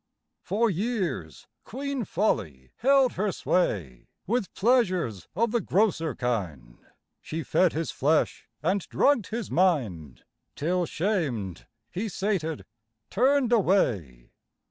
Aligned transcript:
For 0.41 0.71
years 0.71 1.45
queen 1.63 2.05
Folly 2.05 2.71
held 2.77 3.13
her 3.13 3.31
sway. 3.31 4.07
With 4.25 4.51
pleasures 4.55 5.27
of 5.35 5.51
the 5.51 5.61
grosser 5.61 6.15
kind 6.15 6.79
She 7.21 7.43
fed 7.43 7.73
his 7.73 7.91
flesh 7.91 8.47
and 8.63 8.81
drugged 8.89 9.27
his 9.27 9.51
mind, 9.51 10.23
Till, 10.55 10.87
shamed, 10.87 11.67
he 11.91 12.09
sated, 12.09 12.65
turned 13.11 13.51
away. 13.51 14.31